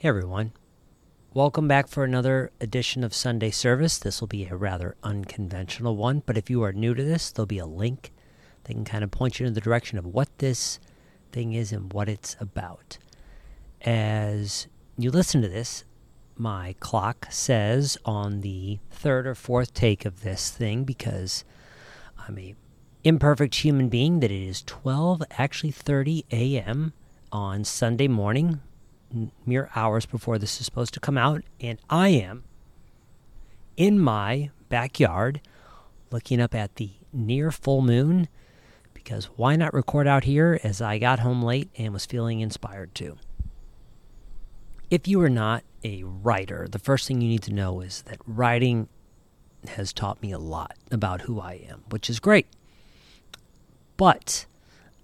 [0.00, 0.52] Hey everyone.
[1.34, 3.98] Welcome back for another edition of Sunday Service.
[3.98, 7.44] This will be a rather unconventional one, but if you are new to this, there'll
[7.44, 8.10] be a link
[8.64, 10.80] that can kind of point you in the direction of what this
[11.32, 12.96] thing is and what it's about.
[13.82, 15.84] As you listen to this,
[16.34, 21.44] my clock says on the third or fourth take of this thing because
[22.26, 22.54] I'm a
[23.04, 26.94] imperfect human being that it is 12 actually 30 a.m.
[27.30, 28.60] on Sunday morning
[29.46, 32.44] mere hours before this is supposed to come out, and I am
[33.76, 35.40] in my backyard
[36.10, 38.28] looking up at the near full moon
[38.94, 42.94] because why not record out here as I got home late and was feeling inspired
[42.96, 43.16] to.
[44.90, 48.18] If you are not a writer, the first thing you need to know is that
[48.26, 48.88] writing
[49.68, 52.46] has taught me a lot about who I am, which is great.
[53.96, 54.46] But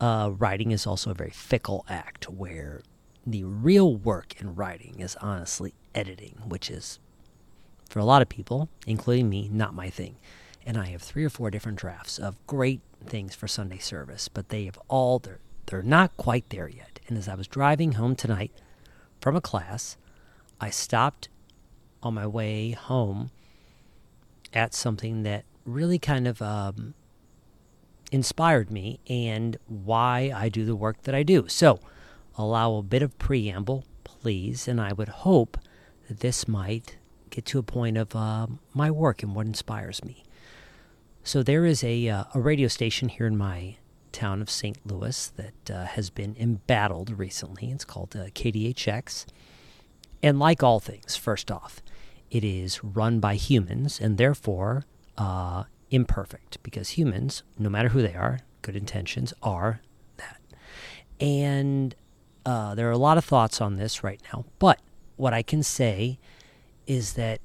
[0.00, 2.82] uh, writing is also a very fickle act where
[3.26, 6.98] the real work in writing is honestly editing, which is,
[7.88, 10.16] for a lot of people, including me, not my thing.
[10.66, 14.48] And I have three or four different drafts of great things for Sunday service, but
[14.48, 17.00] they have all, they're, they're not quite there yet.
[17.08, 18.52] And as I was driving home tonight
[19.20, 19.96] from a class,
[20.60, 21.28] I stopped
[22.02, 23.30] on my way home
[24.52, 26.94] at something that really kind of um,
[28.12, 31.48] inspired me and why I do the work that I do.
[31.48, 31.80] So,
[32.36, 35.58] allow a bit of preamble, please, and I would hope
[36.08, 36.98] that this might
[37.30, 40.24] get to a point of uh, my work and what inspires me.
[41.22, 43.76] So there is a, uh, a radio station here in my
[44.12, 44.78] town of St.
[44.86, 47.70] Louis that uh, has been embattled recently.
[47.70, 49.26] It's called uh, KDHX.
[50.22, 51.82] And like all things, first off,
[52.30, 54.84] it is run by humans and therefore
[55.18, 59.80] uh, imperfect because humans, no matter who they are, good intentions are
[60.16, 60.40] that.
[61.20, 61.94] And
[62.44, 64.80] uh, there are a lot of thoughts on this right now, but
[65.16, 66.18] what I can say
[66.86, 67.40] is that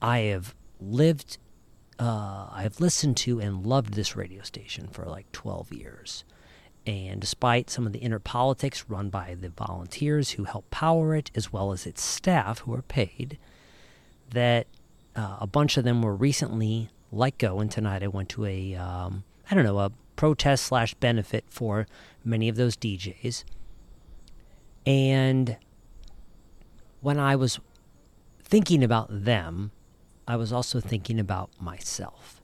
[0.00, 1.38] I have lived,
[1.98, 6.24] uh, I've listened to and loved this radio station for like 12 years.
[6.86, 11.30] And despite some of the inner politics run by the volunteers who help power it,
[11.34, 13.36] as well as its staff who are paid,
[14.30, 14.66] that
[15.14, 17.60] uh, a bunch of them were recently let go.
[17.60, 21.86] And tonight I went to a, um, I don't know, a protest slash benefit for
[22.24, 23.44] many of those DJs.
[24.88, 25.58] And
[27.02, 27.60] when I was
[28.42, 29.70] thinking about them,
[30.26, 32.40] I was also thinking about myself.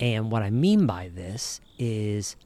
[0.00, 2.36] And what I mean by this is,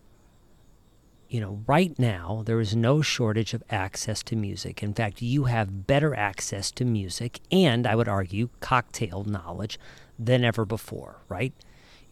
[1.28, 4.82] you know, right now there is no shortage of access to music.
[4.82, 9.78] In fact, you have better access to music and I would argue cocktail knowledge
[10.19, 11.53] than ever before, right?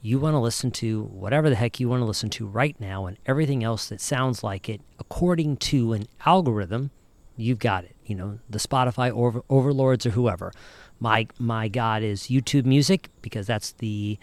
[0.00, 3.04] You want to listen to whatever the heck you want to listen to right now,
[3.06, 6.90] and everything else that sounds like it, according to an algorithm,
[7.40, 7.96] you've got it.
[8.04, 10.52] You know, the Spotify over, overlords or whoever.
[10.98, 14.18] My my God is YouTube Music because that's the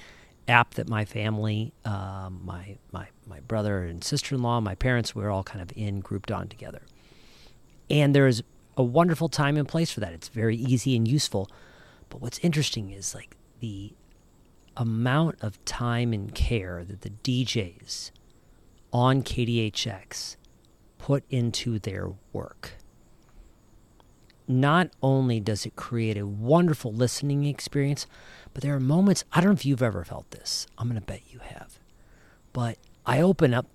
[0.48, 5.16] app that my family, um, my my my brother and sister in law, my parents,
[5.16, 6.82] we're all kind of in grouped on together.
[7.90, 8.44] And there is
[8.76, 10.14] a wonderful time and place for that.
[10.14, 11.50] It's very easy and useful.
[12.10, 13.94] But what's interesting is like the
[14.76, 18.12] amount of time and care that the DJs
[18.94, 20.38] on KDHX
[20.98, 22.74] put into their work
[24.48, 28.08] not only does it create a wonderful listening experience,
[28.54, 30.68] but there are moments, I don't know if you've ever felt this.
[30.78, 31.80] I'm going to bet you have.
[32.54, 33.68] But I open up,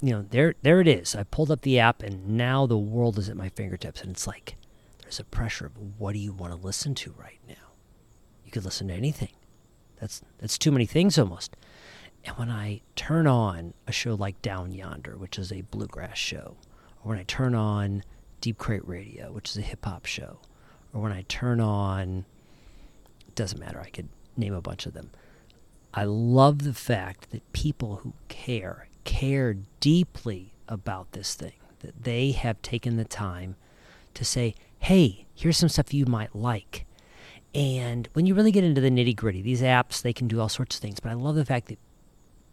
[0.00, 1.14] you know, there there it is.
[1.14, 4.26] I pulled up the app and now the world is at my fingertips and it's
[4.26, 4.56] like
[5.02, 7.54] there's a pressure of what do you want to listen to right now?
[8.44, 9.32] You could listen to anything.
[10.00, 11.56] That's that's too many things almost.
[12.24, 16.56] And when I turn on a show like Down Yonder, which is a bluegrass show,
[17.02, 18.04] or when I turn on
[18.40, 20.38] Deep Crate Radio, which is a hip hop show,
[20.92, 22.24] or when I turn on,
[23.26, 25.10] it doesn't matter, I could name a bunch of them.
[25.92, 32.32] I love the fact that people who care, care deeply about this thing, that they
[32.32, 33.56] have taken the time
[34.14, 36.86] to say, hey, here's some stuff you might like.
[37.54, 40.48] And when you really get into the nitty gritty, these apps, they can do all
[40.48, 41.00] sorts of things.
[41.00, 41.78] But I love the fact that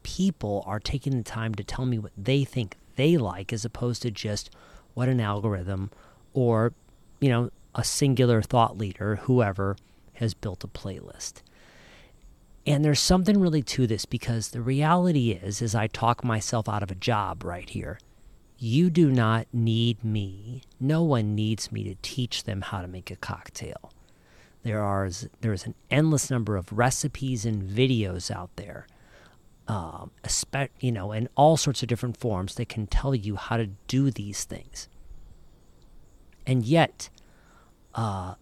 [0.03, 4.01] people are taking the time to tell me what they think they like as opposed
[4.03, 4.49] to just
[4.95, 5.91] what an algorithm
[6.33, 6.73] or,
[7.19, 9.77] you know, a singular thought leader, whoever
[10.13, 11.43] has built a playlist.
[12.65, 16.81] And there's something really to this because the reality is, as I talk myself out
[16.81, 17.99] of a job right here,
[18.57, 20.63] you do not need me.
[20.79, 23.91] No one needs me to teach them how to make a cocktail.
[24.63, 25.09] There are
[25.41, 28.87] there is an endless number of recipes and videos out there
[29.67, 30.11] um,
[30.79, 34.11] you know, in all sorts of different forms that can tell you how to do
[34.11, 34.87] these things.
[36.45, 37.09] And yet,
[37.95, 38.35] uh,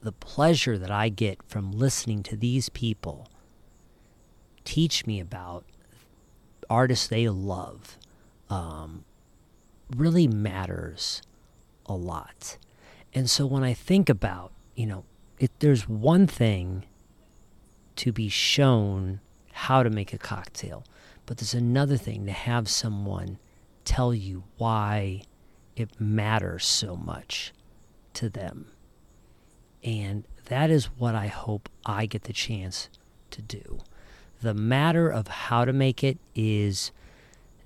[0.00, 3.28] the pleasure that I get from listening to these people
[4.64, 5.64] teach me about
[6.70, 7.98] artists they love
[8.48, 9.04] um,
[9.94, 11.20] really matters
[11.86, 12.56] a lot.
[13.12, 15.04] And so when I think about, you know,
[15.38, 16.84] if there's one thing
[17.96, 19.20] to be shown
[19.60, 20.84] how to make a cocktail,
[21.26, 23.38] but there's another thing to have someone
[23.84, 25.22] tell you why
[25.76, 27.52] it matters so much
[28.14, 28.72] to them.
[29.84, 32.88] And that is what I hope I get the chance
[33.32, 33.80] to do.
[34.40, 36.90] The matter of how to make it is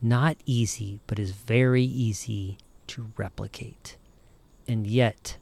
[0.03, 2.59] not easy, but is very easy
[2.89, 3.97] to replicate.
[4.67, 5.39] And yet,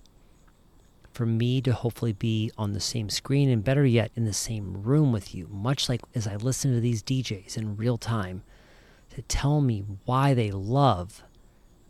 [1.12, 4.82] for me to hopefully be on the same screen and better yet in the same
[4.82, 8.43] room with you, much like as I listen to these DJs in real time,
[9.11, 11.23] to tell me why they love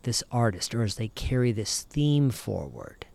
[0.03, 3.05] this artist or as they carry this theme forward.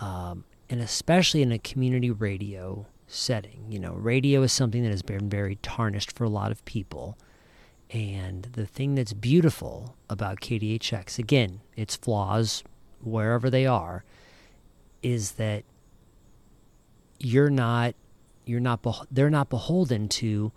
[0.00, 3.64] Um, and especially in a community radio setting.
[3.68, 7.18] You know, radio is something that has been very tarnished for a lot of people.
[7.90, 12.62] And the thing that's beautiful about KDHX, again, its flaws,
[13.02, 14.04] wherever they are,
[15.02, 15.64] is that
[17.18, 17.94] you're not,
[18.44, 20.52] you're not, they're not beholden to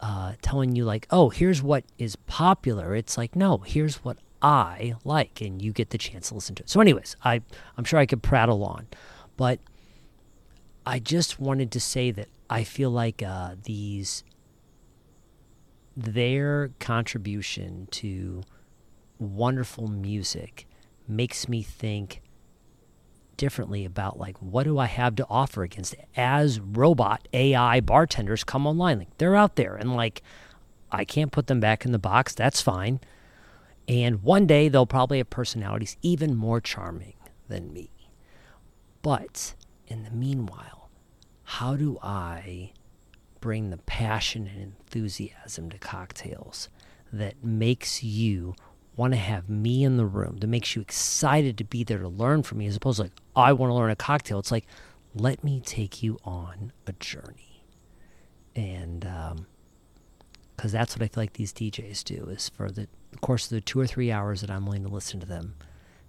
[0.00, 2.94] uh, telling you like, oh, here's what is popular.
[2.94, 6.62] It's like, no, here's what I like, and you get the chance to listen to
[6.62, 6.70] it.
[6.70, 7.42] So, anyways, I
[7.76, 8.86] I'm sure I could prattle on,
[9.36, 9.60] but
[10.86, 14.24] I just wanted to say that I feel like uh, these
[15.96, 18.42] their contribution to
[19.18, 20.66] wonderful music
[21.06, 22.22] makes me think
[23.40, 28.66] differently about like what do I have to offer against as robot AI bartenders come
[28.66, 28.98] online.
[28.98, 30.22] Like they're out there and like
[30.92, 32.34] I can't put them back in the box.
[32.34, 33.00] That's fine.
[33.88, 37.14] And one day they'll probably have personalities even more charming
[37.48, 37.90] than me.
[39.00, 39.54] But
[39.86, 40.90] in the meanwhile,
[41.44, 42.74] how do I
[43.40, 46.68] bring the passion and enthusiasm to cocktails
[47.10, 48.54] that makes you
[49.00, 52.08] want to have me in the room, that makes you excited to be there to
[52.08, 54.38] learn from me, as opposed to like, I want to learn a cocktail.
[54.38, 54.66] It's like,
[55.14, 57.64] let me take you on a journey.
[58.54, 62.88] And because um, that's what I feel like these DJs do is for the
[63.22, 65.54] course of the two or three hours that I'm willing to listen to them,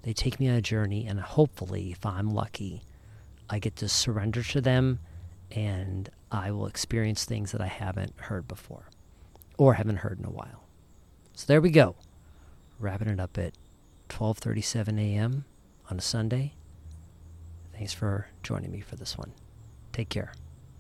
[0.02, 2.82] they take me on a journey, and hopefully, if I'm lucky,
[3.50, 5.00] I get to surrender to them
[5.50, 8.90] and I will experience things that I haven't heard before
[9.58, 10.66] or haven't heard in a while.
[11.36, 11.96] So there we go
[12.82, 13.54] wrapping it up at
[14.10, 15.46] 12:37 a.m.
[15.90, 16.54] on a Sunday.
[17.74, 19.34] Thanks for joining me for this one.
[19.94, 20.34] Take care.